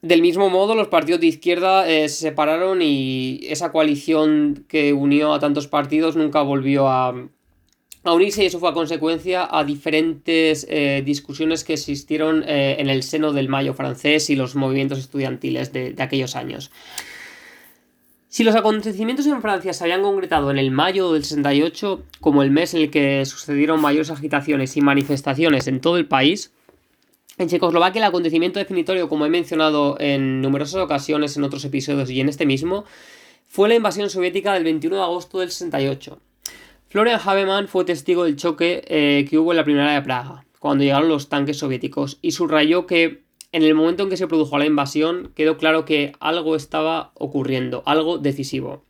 Del 0.02 0.24
mismo 0.24 0.50
modo, 0.50 0.74
los 0.74 0.88
partidos 0.88 1.22
de 1.22 1.28
izquierda 1.28 1.88
eh, 1.88 2.10
se 2.10 2.22
separaron 2.22 2.82
y 2.82 3.42
esa 3.44 3.72
coalición 3.72 4.66
que 4.68 4.94
unió 4.94 5.32
a 5.32 5.40
tantos 5.40 5.68
partidos 5.68 6.16
nunca 6.16 6.42
volvió 6.42 6.88
a, 6.88 7.14
unirse 8.04 8.44
y 8.44 8.48
eso 8.48 8.60
fue 8.60 8.70
a 8.70 8.74
consecuencia 8.74 9.48
a 9.50 9.64
diferentes 9.64 10.66
eh, 10.70 11.04
discusiones 11.06 11.64
que 11.64 11.74
existieron 11.74 12.44
eh, 12.48 12.78
en 12.80 12.90
el 12.90 13.04
seno 13.04 13.32
del 13.32 13.48
Mayo 13.48 13.76
francés 13.76 14.32
y 14.32 14.36
los 14.36 14.56
movimientos 14.56 14.98
estudiantiles 14.98 15.72
de 15.72 15.96
aquellos 16.00 16.36
años. 16.36 16.72
Si 18.32 18.46
los 18.46 18.56
acontecimientos 18.56 19.28
en 19.28 19.42
Francia 19.42 19.74
se 19.74 19.84
habían 19.84 20.04
concretado 20.04 20.52
en 20.52 20.58
el 20.58 20.72
mayo 20.72 21.12
del 21.12 21.26
68 21.26 22.02
como 22.22 22.44
el 22.44 22.50
mes 22.50 22.74
en 22.74 22.84
el 22.84 22.90
que 22.90 23.26
sucedieron 23.26 23.82
mayores 23.82 24.10
agitaciones 24.10 24.78
y 24.78 24.82
manifestaciones 24.82 25.68
en 25.68 25.82
todo 25.82 25.98
el 25.98 26.08
país, 26.08 26.54
en 27.38 27.48
Checoslovaquia 27.48 28.00
el 28.00 28.08
acontecimiento 28.08 28.60
definitorio, 28.60 29.10
como 29.10 29.26
he 29.26 29.30
mencionado 29.30 29.98
en 30.00 30.42
numerosas 30.42 30.82
ocasiones 30.82 31.38
en 31.38 31.44
otros 31.44 31.66
episodios 31.66 32.10
y 32.10 32.20
en 32.20 32.30
este 32.30 32.46
mismo, 32.46 32.86
fue 33.48 33.70
la 33.70 33.76
invasión 33.76 34.10
soviética 34.10 34.54
del 34.54 34.64
21 34.64 34.96
de 34.96 35.02
agosto 35.02 35.40
del 35.40 35.52
68. 35.52 36.20
Florian 36.88 37.20
Habemann 37.24 37.68
fue 37.68 37.86
testigo 37.86 38.26
del 38.26 38.36
choque 38.36 38.84
eh, 38.88 39.26
que 39.30 39.38
hubo 39.38 39.52
en 39.52 39.58
la 39.58 39.64
primera 39.64 39.94
de 39.94 40.02
Praga, 40.02 40.46
cuando 40.60 40.84
llegaron 40.84 41.10
los 41.10 41.30
tanques 41.30 41.58
soviéticos, 41.58 42.20
y 42.22 42.32
subrayó 42.32 42.86
que 42.86 43.24
en 43.52 43.64
el 43.64 43.76
momento 43.76 44.04
en 44.04 44.10
que 44.10 44.18
se 44.18 44.28
produjo 44.28 44.58
la 44.58 44.66
invasión, 44.66 45.32
quedó 45.36 45.58
claro 45.58 45.84
que 45.84 46.14
algo 46.20 46.56
estaba 46.56 47.12
ocurriendo, 47.16 47.84
algo 47.86 48.18
decisivo. 48.18 48.84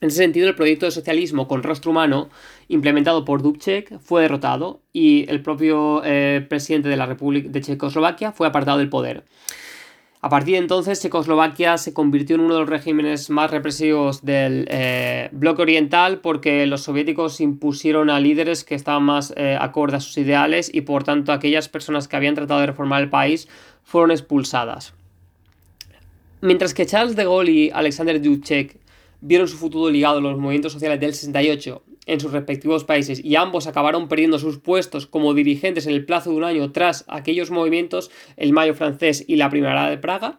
En 0.00 0.08
ese 0.08 0.18
sentido, 0.18 0.48
el 0.48 0.54
proyecto 0.54 0.86
de 0.86 0.92
socialismo 0.92 1.48
con 1.48 1.62
rostro 1.62 1.90
humano, 1.90 2.28
implementado 2.68 3.24
por 3.24 3.42
Dubček, 3.42 3.98
fue 4.00 4.22
derrotado 4.22 4.80
y 4.92 5.24
el 5.30 5.40
propio 5.40 6.02
eh, 6.04 6.44
presidente 6.48 6.88
de 6.88 6.96
la 6.96 7.06
República 7.06 7.48
de 7.48 7.60
Checoslovaquia 7.60 8.32
fue 8.32 8.46
apartado 8.46 8.78
del 8.78 8.88
poder. 8.88 9.24
A 10.24 10.30
partir 10.30 10.54
de 10.54 10.60
entonces, 10.60 11.02
Checoslovaquia 11.02 11.76
se 11.76 11.92
convirtió 11.92 12.36
en 12.36 12.40
uno 12.40 12.54
de 12.54 12.60
los 12.60 12.68
regímenes 12.70 13.28
más 13.28 13.50
represivos 13.50 14.24
del 14.24 14.66
eh, 14.70 15.28
bloque 15.32 15.60
oriental 15.60 16.20
porque 16.20 16.66
los 16.66 16.80
soviéticos 16.80 17.42
impusieron 17.42 18.08
a 18.08 18.20
líderes 18.20 18.64
que 18.64 18.74
estaban 18.74 19.02
más 19.02 19.34
eh, 19.36 19.58
acorde 19.60 19.96
a 19.96 20.00
sus 20.00 20.16
ideales 20.16 20.70
y 20.72 20.80
por 20.80 21.04
tanto 21.04 21.30
aquellas 21.30 21.68
personas 21.68 22.08
que 22.08 22.16
habían 22.16 22.34
tratado 22.34 22.60
de 22.60 22.66
reformar 22.66 23.02
el 23.02 23.10
país 23.10 23.48
fueron 23.82 24.12
expulsadas. 24.12 24.94
Mientras 26.40 26.72
que 26.72 26.86
Charles 26.86 27.16
de 27.16 27.24
Gaulle 27.24 27.52
y 27.52 27.70
Alexander 27.70 28.18
Dubček 28.20 28.78
vieron 29.26 29.48
su 29.48 29.56
futuro 29.56 29.90
ligado 29.90 30.18
a 30.18 30.20
los 30.20 30.38
movimientos 30.38 30.74
sociales 30.74 31.00
del 31.00 31.14
68 31.14 31.82
en 32.04 32.20
sus 32.20 32.30
respectivos 32.30 32.84
países 32.84 33.24
y 33.24 33.36
ambos 33.36 33.66
acabaron 33.66 34.06
perdiendo 34.06 34.38
sus 34.38 34.58
puestos 34.58 35.06
como 35.06 35.32
dirigentes 35.32 35.86
en 35.86 35.94
el 35.94 36.04
plazo 36.04 36.30
de 36.30 36.36
un 36.36 36.44
año 36.44 36.72
tras 36.72 37.06
aquellos 37.08 37.50
movimientos, 37.50 38.10
el 38.36 38.52
Mayo 38.52 38.74
francés 38.74 39.24
y 39.26 39.36
la 39.36 39.48
Primavera 39.48 39.88
de 39.88 39.96
Praga, 39.96 40.38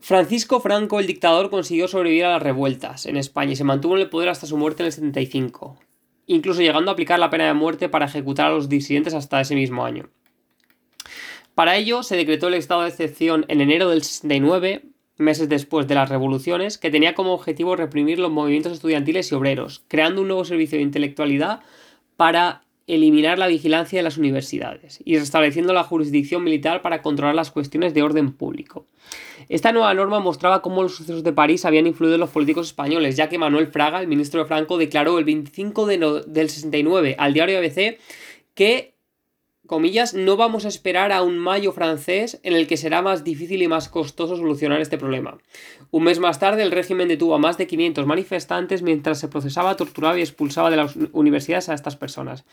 Francisco 0.00 0.58
Franco, 0.58 0.98
el 0.98 1.06
dictador, 1.06 1.48
consiguió 1.50 1.86
sobrevivir 1.86 2.24
a 2.24 2.32
las 2.32 2.42
revueltas 2.42 3.06
en 3.06 3.16
España 3.16 3.52
y 3.52 3.56
se 3.56 3.62
mantuvo 3.62 3.94
en 3.94 4.02
el 4.02 4.10
poder 4.10 4.30
hasta 4.30 4.48
su 4.48 4.56
muerte 4.56 4.82
en 4.82 4.88
el 4.88 4.92
75, 4.92 5.78
incluso 6.26 6.60
llegando 6.60 6.90
a 6.90 6.94
aplicar 6.94 7.20
la 7.20 7.30
pena 7.30 7.46
de 7.46 7.54
muerte 7.54 7.88
para 7.88 8.06
ejecutar 8.06 8.46
a 8.46 8.54
los 8.54 8.68
disidentes 8.68 9.14
hasta 9.14 9.40
ese 9.40 9.54
mismo 9.54 9.84
año. 9.84 10.10
Para 11.54 11.76
ello 11.76 12.02
se 12.02 12.16
decretó 12.16 12.48
el 12.48 12.54
estado 12.54 12.82
de 12.82 12.88
excepción 12.88 13.44
en 13.46 13.60
enero 13.60 13.88
del 13.90 14.02
69 14.02 14.82
meses 15.18 15.48
después 15.48 15.86
de 15.86 15.94
las 15.94 16.08
revoluciones, 16.08 16.78
que 16.78 16.90
tenía 16.90 17.14
como 17.14 17.34
objetivo 17.34 17.76
reprimir 17.76 18.18
los 18.18 18.30
movimientos 18.30 18.72
estudiantiles 18.72 19.30
y 19.30 19.34
obreros, 19.34 19.84
creando 19.88 20.22
un 20.22 20.28
nuevo 20.28 20.44
servicio 20.44 20.78
de 20.78 20.84
intelectualidad 20.84 21.60
para 22.16 22.62
eliminar 22.86 23.38
la 23.38 23.46
vigilancia 23.46 23.98
de 23.98 24.02
las 24.02 24.18
universidades 24.18 25.00
y 25.04 25.18
restableciendo 25.18 25.72
la 25.72 25.84
jurisdicción 25.84 26.42
militar 26.42 26.82
para 26.82 27.00
controlar 27.00 27.34
las 27.34 27.50
cuestiones 27.50 27.94
de 27.94 28.02
orden 28.02 28.32
público. 28.32 28.86
Esta 29.48 29.72
nueva 29.72 29.94
norma 29.94 30.20
mostraba 30.20 30.62
cómo 30.62 30.82
los 30.82 30.96
sucesos 30.96 31.22
de 31.22 31.32
París 31.32 31.64
habían 31.64 31.86
influido 31.86 32.14
en 32.14 32.20
los 32.20 32.30
políticos 32.30 32.68
españoles, 32.68 33.16
ya 33.16 33.28
que 33.28 33.38
Manuel 33.38 33.68
Fraga, 33.68 34.00
el 34.00 34.08
ministro 34.08 34.40
de 34.40 34.46
Franco, 34.46 34.78
declaró 34.78 35.18
el 35.18 35.24
25 35.24 35.86
de 35.86 36.22
del 36.26 36.50
69 36.50 37.16
al 37.18 37.32
diario 37.32 37.58
ABC 37.58 37.98
que 38.54 38.94
comillas, 39.72 40.12
no 40.12 40.36
vamos 40.36 40.66
a 40.66 40.68
esperar 40.68 41.12
a 41.12 41.22
un 41.22 41.38
mayo 41.38 41.72
francés 41.72 42.38
en 42.42 42.52
el 42.52 42.66
que 42.66 42.76
será 42.76 43.00
más 43.00 43.24
difícil 43.24 43.62
y 43.62 43.68
más 43.68 43.88
costoso 43.88 44.36
solucionar 44.36 44.82
este 44.82 44.98
problema. 44.98 45.38
Un 45.90 46.04
mes 46.04 46.18
más 46.18 46.38
tarde, 46.38 46.62
el 46.62 46.70
régimen 46.70 47.08
detuvo 47.08 47.34
a 47.34 47.38
más 47.38 47.56
de 47.56 47.66
500 47.66 48.04
manifestantes 48.04 48.82
mientras 48.82 49.18
se 49.18 49.28
procesaba, 49.28 49.74
torturaba 49.74 50.18
y 50.18 50.20
expulsaba 50.20 50.68
de 50.68 50.76
las 50.76 50.94
universidades 51.12 51.70
a 51.70 51.74
estas 51.74 51.96
personas. 51.96 52.44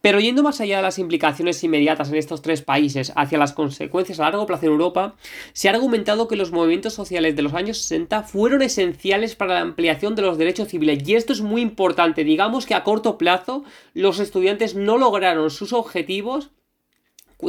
Pero 0.00 0.18
yendo 0.18 0.42
más 0.42 0.62
allá 0.62 0.78
de 0.78 0.82
las 0.84 0.98
implicaciones 0.98 1.62
inmediatas 1.62 2.08
en 2.08 2.14
estos 2.14 2.40
tres 2.40 2.62
países 2.62 3.12
hacia 3.16 3.36
las 3.36 3.52
consecuencias 3.52 4.18
a 4.18 4.22
largo 4.22 4.46
plazo 4.46 4.64
en 4.64 4.72
Europa, 4.72 5.14
se 5.52 5.68
ha 5.68 5.72
argumentado 5.72 6.26
que 6.26 6.36
los 6.36 6.52
movimientos 6.52 6.94
sociales 6.94 7.36
de 7.36 7.42
los 7.42 7.52
años 7.52 7.82
60 7.82 8.22
fueron 8.22 8.62
esenciales 8.62 9.36
para 9.36 9.56
la 9.56 9.60
ampliación 9.60 10.14
de 10.14 10.22
los 10.22 10.38
derechos 10.38 10.68
civiles. 10.68 11.06
Y 11.06 11.16
esto 11.16 11.34
es 11.34 11.42
muy 11.42 11.60
importante. 11.60 12.24
Digamos 12.24 12.64
que 12.64 12.74
a 12.74 12.82
corto 12.82 13.18
plazo 13.18 13.62
los 13.92 14.20
estudiantes 14.20 14.74
no 14.74 14.96
lograron 14.96 15.50
sus 15.50 15.74
objetivos 15.74 16.45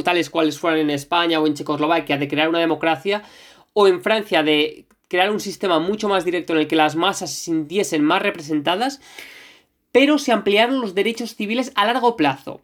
tales 0.04 0.30
cuales 0.30 0.58
fueran 0.58 0.80
en 0.80 0.90
España 0.90 1.40
o 1.40 1.46
en 1.46 1.54
Checoslovaquia, 1.54 2.18
de 2.18 2.28
crear 2.28 2.48
una 2.48 2.60
democracia, 2.60 3.22
o 3.72 3.86
en 3.86 4.02
Francia 4.02 4.42
de 4.42 4.86
crear 5.08 5.30
un 5.30 5.40
sistema 5.40 5.78
mucho 5.78 6.08
más 6.08 6.24
directo 6.24 6.52
en 6.52 6.60
el 6.60 6.68
que 6.68 6.76
las 6.76 6.96
masas 6.96 7.30
se 7.32 7.44
sintiesen 7.44 8.02
más 8.02 8.22
representadas, 8.22 9.00
pero 9.92 10.18
se 10.18 10.32
ampliaron 10.32 10.80
los 10.80 10.94
derechos 10.94 11.34
civiles 11.34 11.72
a 11.74 11.86
largo 11.86 12.16
plazo. 12.16 12.60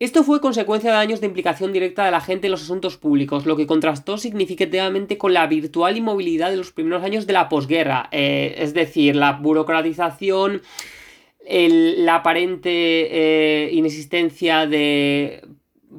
Esto 0.00 0.24
fue 0.24 0.40
consecuencia 0.40 0.90
de 0.90 0.96
años 0.96 1.20
de 1.20 1.28
implicación 1.28 1.72
directa 1.72 2.04
de 2.04 2.10
la 2.10 2.20
gente 2.20 2.48
en 2.48 2.50
los 2.50 2.62
asuntos 2.62 2.96
públicos, 2.96 3.46
lo 3.46 3.56
que 3.56 3.66
contrastó 3.66 4.18
significativamente 4.18 5.16
con 5.18 5.32
la 5.32 5.46
virtual 5.46 5.96
inmovilidad 5.96 6.50
de 6.50 6.56
los 6.56 6.72
primeros 6.72 7.04
años 7.04 7.28
de 7.28 7.32
la 7.32 7.48
posguerra, 7.48 8.08
eh, 8.10 8.56
es 8.58 8.74
decir, 8.74 9.14
la 9.14 9.32
burocratización, 9.32 10.62
la 11.46 12.16
aparente 12.16 12.70
eh, 12.70 13.70
inexistencia 13.72 14.66
de 14.66 15.42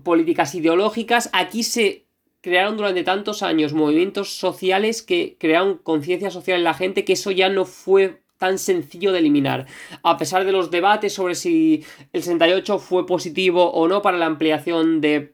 políticas 0.03 0.55
ideológicas. 0.55 1.29
Aquí 1.33 1.63
se 1.63 2.05
crearon 2.41 2.77
durante 2.77 3.03
tantos 3.03 3.41
años 3.41 3.73
movimientos 3.73 4.37
sociales 4.37 5.01
que 5.01 5.35
crearon 5.39 5.79
conciencia 5.79 6.29
social 6.29 6.59
en 6.59 6.63
la 6.63 6.73
gente 6.73 7.03
que 7.03 7.13
eso 7.13 7.31
ya 7.31 7.49
no 7.49 7.65
fue 7.65 8.21
tan 8.37 8.59
sencillo 8.59 9.11
de 9.11 9.19
eliminar. 9.19 9.65
A 10.03 10.17
pesar 10.17 10.45
de 10.45 10.51
los 10.51 10.69
debates 10.71 11.13
sobre 11.13 11.35
si 11.35 11.83
el 12.13 12.21
68 12.21 12.79
fue 12.79 13.05
positivo 13.05 13.71
o 13.71 13.87
no 13.87 14.01
para 14.01 14.17
la 14.17 14.25
ampliación 14.25 15.01
de 15.01 15.33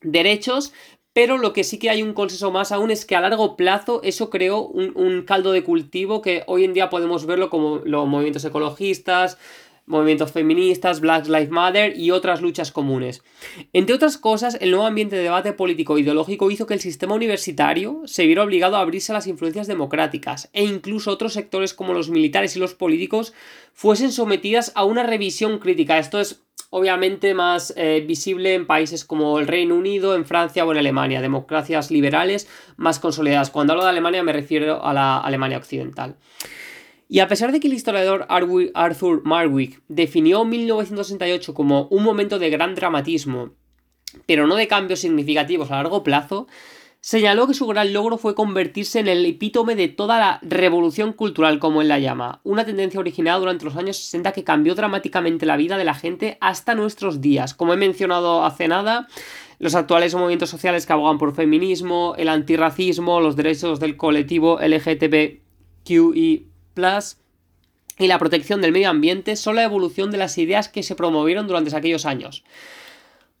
derechos, 0.00 0.72
pero 1.12 1.36
lo 1.36 1.52
que 1.52 1.62
sí 1.62 1.78
que 1.78 1.90
hay 1.90 2.02
un 2.02 2.14
consenso 2.14 2.50
más 2.50 2.72
aún 2.72 2.90
es 2.90 3.04
que 3.04 3.14
a 3.14 3.20
largo 3.20 3.56
plazo 3.56 4.00
eso 4.02 4.30
creó 4.30 4.62
un, 4.62 4.92
un 4.96 5.22
caldo 5.22 5.52
de 5.52 5.62
cultivo 5.62 6.22
que 6.22 6.42
hoy 6.46 6.64
en 6.64 6.72
día 6.72 6.90
podemos 6.90 7.26
verlo 7.26 7.50
como 7.50 7.80
los 7.84 8.08
movimientos 8.08 8.44
ecologistas, 8.44 9.38
movimientos 9.86 10.32
feministas, 10.32 11.00
Black 11.00 11.26
Lives 11.26 11.50
Matter 11.50 11.98
y 11.98 12.10
otras 12.10 12.40
luchas 12.40 12.72
comunes. 12.72 13.22
Entre 13.72 13.94
otras 13.94 14.16
cosas, 14.16 14.56
el 14.60 14.70
nuevo 14.70 14.86
ambiente 14.86 15.16
de 15.16 15.22
debate 15.22 15.52
político 15.52 15.96
e 15.96 16.00
ideológico 16.00 16.50
hizo 16.50 16.66
que 16.66 16.74
el 16.74 16.80
sistema 16.80 17.14
universitario 17.14 18.02
se 18.04 18.26
viera 18.26 18.42
obligado 18.42 18.76
a 18.76 18.80
abrirse 18.80 19.12
a 19.12 19.14
las 19.14 19.26
influencias 19.26 19.66
democráticas 19.66 20.50
e 20.52 20.64
incluso 20.64 21.10
otros 21.10 21.32
sectores 21.32 21.74
como 21.74 21.94
los 21.94 22.10
militares 22.10 22.56
y 22.56 22.60
los 22.60 22.74
políticos 22.74 23.32
fuesen 23.72 24.12
sometidas 24.12 24.72
a 24.74 24.84
una 24.84 25.02
revisión 25.02 25.58
crítica. 25.58 25.98
Esto 25.98 26.20
es 26.20 26.42
obviamente 26.70 27.34
más 27.34 27.74
eh, 27.76 28.02
visible 28.06 28.54
en 28.54 28.66
países 28.66 29.04
como 29.04 29.38
el 29.38 29.46
Reino 29.46 29.74
Unido, 29.74 30.16
en 30.16 30.24
Francia 30.24 30.64
o 30.64 30.72
en 30.72 30.78
Alemania, 30.78 31.20
democracias 31.20 31.90
liberales 31.90 32.48
más 32.76 32.98
consolidadas. 32.98 33.50
Cuando 33.50 33.74
hablo 33.74 33.84
de 33.84 33.90
Alemania 33.90 34.22
me 34.22 34.32
refiero 34.32 34.82
a 34.82 34.94
la 34.94 35.18
Alemania 35.18 35.58
occidental. 35.58 36.16
Y 37.12 37.20
a 37.20 37.28
pesar 37.28 37.52
de 37.52 37.60
que 37.60 37.68
el 37.68 37.74
historiador 37.74 38.26
Arthur 38.30 39.20
Marwick 39.22 39.82
definió 39.88 40.46
1968 40.46 41.52
como 41.52 41.86
un 41.88 42.04
momento 42.04 42.38
de 42.38 42.48
gran 42.48 42.74
dramatismo, 42.74 43.50
pero 44.24 44.46
no 44.46 44.54
de 44.56 44.66
cambios 44.66 45.00
significativos 45.00 45.70
a 45.70 45.74
largo 45.74 46.04
plazo, 46.04 46.46
señaló 47.02 47.46
que 47.46 47.52
su 47.52 47.66
gran 47.66 47.92
logro 47.92 48.16
fue 48.16 48.34
convertirse 48.34 48.98
en 48.98 49.08
el 49.08 49.26
epítome 49.26 49.74
de 49.74 49.88
toda 49.88 50.18
la 50.18 50.38
revolución 50.40 51.12
cultural, 51.12 51.58
como 51.58 51.82
él 51.82 51.88
la 51.88 51.98
llama, 51.98 52.40
una 52.44 52.64
tendencia 52.64 52.98
originada 52.98 53.38
durante 53.40 53.66
los 53.66 53.76
años 53.76 53.98
60 53.98 54.32
que 54.32 54.42
cambió 54.42 54.74
dramáticamente 54.74 55.44
la 55.44 55.58
vida 55.58 55.76
de 55.76 55.84
la 55.84 55.92
gente 55.92 56.38
hasta 56.40 56.74
nuestros 56.74 57.20
días. 57.20 57.52
Como 57.52 57.74
he 57.74 57.76
mencionado 57.76 58.42
hace 58.42 58.68
nada, 58.68 59.06
los 59.58 59.74
actuales 59.74 60.14
movimientos 60.14 60.48
sociales 60.48 60.86
que 60.86 60.94
abogan 60.94 61.18
por 61.18 61.34
feminismo, 61.34 62.14
el 62.16 62.30
antirracismo, 62.30 63.20
los 63.20 63.36
derechos 63.36 63.80
del 63.80 63.98
colectivo 63.98 64.58
LGTBQI 64.62 66.51
Y 67.98 68.06
la 68.06 68.18
protección 68.18 68.60
del 68.60 68.72
medio 68.72 68.90
ambiente 68.90 69.36
son 69.36 69.56
la 69.56 69.64
evolución 69.64 70.10
de 70.10 70.18
las 70.18 70.38
ideas 70.38 70.68
que 70.68 70.82
se 70.82 70.94
promovieron 70.94 71.46
durante 71.46 71.76
aquellos 71.76 72.06
años. 72.06 72.42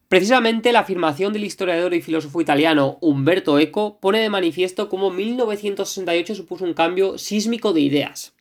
Precisamente 0.08 0.72
la 0.72 0.80
afirmación 0.80 1.32
del 1.32 1.44
historiador 1.44 1.94
y 1.94 2.02
filósofo 2.02 2.40
italiano 2.42 2.98
Umberto 3.00 3.58
Eco 3.58 3.98
pone 3.98 4.18
de 4.18 4.28
manifiesto 4.28 4.90
cómo 4.90 5.10
1968 5.10 6.34
supuso 6.34 6.64
un 6.64 6.74
cambio 6.74 7.16
sísmico 7.16 7.72
de 7.72 7.80
ideas. 7.80 8.34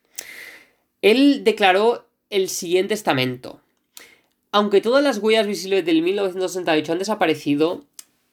Él 1.01 1.45
declaró 1.45 2.05
el 2.29 2.49
siguiente 2.49 2.93
estamento. 2.93 3.61
Aunque 4.51 4.81
todas 4.81 5.01
las 5.01 5.19
huellas 5.19 5.47
visibles 5.47 5.85
del 5.85 6.01
1968 6.01 6.91
han 6.91 6.99
desaparecido, 6.99 7.85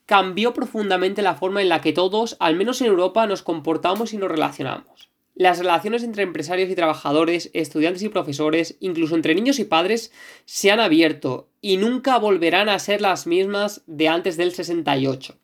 cambió 0.04 0.52
profundamente 0.52 1.22
la 1.22 1.36
forma 1.36 1.62
en 1.62 1.68
la 1.68 1.80
que 1.80 1.92
todos, 1.92 2.36
al 2.40 2.56
menos 2.56 2.80
en 2.80 2.88
Europa, 2.88 3.26
nos 3.28 3.42
comportamos 3.42 4.12
y 4.12 4.16
nos 4.16 4.30
relacionamos. 4.30 5.10
Las 5.38 5.60
relaciones 5.60 6.02
entre 6.02 6.24
empresarios 6.24 6.68
y 6.68 6.74
trabajadores, 6.74 7.50
estudiantes 7.54 8.02
y 8.02 8.08
profesores, 8.08 8.76
incluso 8.80 9.14
entre 9.14 9.36
niños 9.36 9.60
y 9.60 9.64
padres, 9.64 10.10
se 10.46 10.72
han 10.72 10.80
abierto 10.80 11.48
y 11.60 11.76
nunca 11.76 12.18
volverán 12.18 12.68
a 12.68 12.76
ser 12.80 13.00
las 13.00 13.28
mismas 13.28 13.82
de 13.86 14.08
antes 14.08 14.36
del 14.36 14.50
68. 14.50 15.36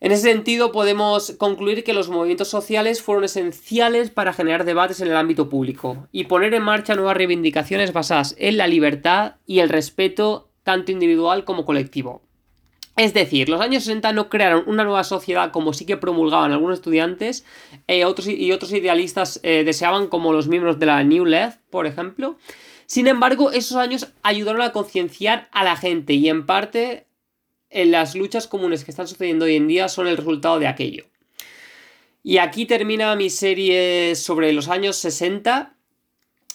En 0.00 0.10
ese 0.10 0.22
sentido, 0.22 0.72
podemos 0.72 1.32
concluir 1.32 1.84
que 1.84 1.92
los 1.92 2.08
movimientos 2.08 2.48
sociales 2.48 3.02
fueron 3.02 3.24
esenciales 3.24 4.08
para 4.08 4.32
generar 4.32 4.64
debates 4.64 5.02
en 5.02 5.08
el 5.08 5.16
ámbito 5.18 5.50
público 5.50 6.08
y 6.10 6.24
poner 6.24 6.54
en 6.54 6.62
marcha 6.62 6.94
nuevas 6.94 7.18
reivindicaciones 7.18 7.92
basadas 7.92 8.34
en 8.38 8.56
la 8.56 8.68
libertad 8.68 9.34
y 9.44 9.58
el 9.58 9.68
respeto 9.68 10.48
tanto 10.62 10.92
individual 10.92 11.44
como 11.44 11.66
colectivo. 11.66 12.22
Es 13.02 13.14
decir, 13.14 13.48
los 13.48 13.60
años 13.60 13.82
60 13.82 14.12
no 14.12 14.28
crearon 14.28 14.62
una 14.68 14.84
nueva 14.84 15.02
sociedad 15.02 15.50
como 15.50 15.72
sí 15.72 15.84
que 15.84 15.96
promulgaban 15.96 16.52
algunos 16.52 16.78
estudiantes 16.78 17.44
eh, 17.88 17.98
y 17.98 18.52
otros 18.52 18.72
idealistas 18.72 19.40
eh, 19.42 19.64
deseaban 19.64 20.06
como 20.06 20.32
los 20.32 20.46
miembros 20.46 20.78
de 20.78 20.86
la 20.86 21.02
New 21.02 21.24
Left, 21.24 21.58
por 21.68 21.88
ejemplo. 21.88 22.38
Sin 22.86 23.08
embargo, 23.08 23.50
esos 23.50 23.76
años 23.76 24.12
ayudaron 24.22 24.62
a 24.62 24.70
concienciar 24.70 25.48
a 25.50 25.64
la 25.64 25.74
gente 25.74 26.12
y 26.12 26.28
en 26.28 26.46
parte 26.46 27.08
las 27.72 28.14
luchas 28.14 28.46
comunes 28.46 28.84
que 28.84 28.92
están 28.92 29.08
sucediendo 29.08 29.46
hoy 29.46 29.56
en 29.56 29.66
día 29.66 29.88
son 29.88 30.06
el 30.06 30.16
resultado 30.16 30.60
de 30.60 30.68
aquello. 30.68 31.06
Y 32.22 32.38
aquí 32.38 32.66
termina 32.66 33.16
mi 33.16 33.30
serie 33.30 34.14
sobre 34.14 34.52
los 34.52 34.68
años 34.68 34.94
60. 34.98 35.74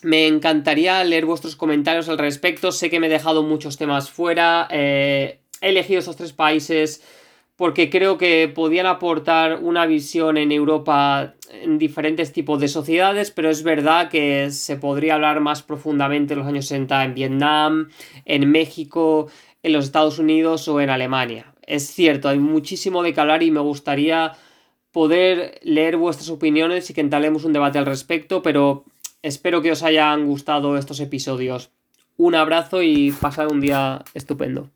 Me 0.04 0.28
encantaría 0.28 1.04
leer 1.04 1.26
vuestros 1.26 1.58
comentarios 1.58 2.08
al 2.08 2.18
respecto. 2.18 2.72
Sé 2.72 2.90
que 2.90 3.02
me 3.02 3.08
he 3.08 3.10
dejado 3.10 3.44
muchos 3.44 3.76
temas 3.76 4.10
fuera. 4.10 4.70
Eh, 4.72 5.42
he 5.62 5.70
elegido 5.70 6.00
estos 6.00 6.16
tres 6.16 6.34
países 6.34 7.02
porque 7.58 7.90
creo 7.90 8.20
que 8.20 8.52
podían 8.54 8.86
aportar 8.86 9.64
una 9.64 9.88
visión 9.88 10.38
en 10.38 10.52
Europa 10.52 11.34
en 11.50 11.80
diferentes 11.80 12.32
tipos 12.32 12.60
de 12.62 12.68
sociedades, 12.68 13.32
pero 13.32 13.50
es 13.50 13.64
verdad 13.64 14.10
que 14.10 14.52
se 14.52 14.78
podría 14.78 15.16
hablar 15.16 15.40
más 15.40 15.64
profundamente 15.64 16.34
en 16.34 16.40
los 16.40 16.48
años 16.48 16.68
60 16.68 17.04
en 17.04 17.14
Vietnam, 17.16 17.90
en 18.26 18.52
México, 18.52 19.28
en 19.64 19.74
los 19.74 19.86
Estados 19.86 20.20
Unidos 20.20 20.68
o 20.68 20.80
en 20.82 20.92
Alemania. 20.92 21.52
Es 21.64 21.88
cierto, 21.88 22.30
hay 22.30 22.38
muchísimo 22.38 23.02
de 23.02 23.14
que 23.14 23.22
hablar 23.22 23.42
y 23.42 23.50
me 23.50 23.60
gustaría 23.60 24.34
poder 24.92 25.60
leer 25.64 25.98
vuestras 25.98 26.30
opiniones 26.30 26.90
y 26.90 26.94
que 26.94 27.02
entablemos 27.02 27.44
un 27.44 27.54
debate 27.54 27.80
al 27.80 27.88
respecto, 27.88 28.44
pero 28.44 28.86
espero 29.24 29.64
que 29.64 29.72
os 29.72 29.82
hayan 29.82 30.28
gustado 30.28 30.78
estos 30.78 31.00
episodios. 31.00 31.72
Un 32.18 32.36
abrazo 32.36 32.84
y 32.84 33.12
pasad 33.12 33.52
un 33.52 33.62
día 33.62 34.04
estupendo. 34.14 34.70